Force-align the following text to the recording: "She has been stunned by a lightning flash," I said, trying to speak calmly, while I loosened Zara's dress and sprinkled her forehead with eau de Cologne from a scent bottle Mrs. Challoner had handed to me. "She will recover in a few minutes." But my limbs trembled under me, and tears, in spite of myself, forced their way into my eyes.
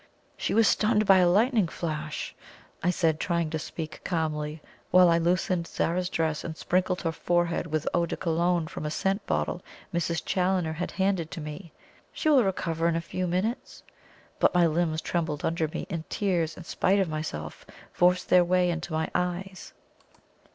"She 0.35 0.53
has 0.53 0.57
been 0.57 0.63
stunned 0.63 1.05
by 1.05 1.17
a 1.19 1.29
lightning 1.29 1.67
flash," 1.67 2.33
I 2.81 2.89
said, 2.89 3.19
trying 3.19 3.51
to 3.51 3.59
speak 3.59 4.01
calmly, 4.03 4.59
while 4.89 5.09
I 5.09 5.19
loosened 5.19 5.67
Zara's 5.67 6.09
dress 6.09 6.43
and 6.43 6.57
sprinkled 6.57 7.03
her 7.03 7.11
forehead 7.11 7.67
with 7.67 7.87
eau 7.93 8.07
de 8.07 8.17
Cologne 8.17 8.65
from 8.65 8.83
a 8.83 8.89
scent 8.89 9.23
bottle 9.27 9.61
Mrs. 9.93 10.23
Challoner 10.25 10.73
had 10.73 10.89
handed 10.93 11.29
to 11.29 11.39
me. 11.39 11.71
"She 12.11 12.29
will 12.29 12.43
recover 12.43 12.87
in 12.87 12.95
a 12.95 12.99
few 12.99 13.27
minutes." 13.27 13.83
But 14.39 14.55
my 14.55 14.65
limbs 14.65 15.01
trembled 15.01 15.45
under 15.45 15.67
me, 15.67 15.85
and 15.87 16.09
tears, 16.09 16.57
in 16.57 16.63
spite 16.63 16.97
of 16.97 17.07
myself, 17.07 17.63
forced 17.93 18.29
their 18.29 18.43
way 18.43 18.71
into 18.71 18.93
my 18.93 19.07
eyes. 19.13 19.71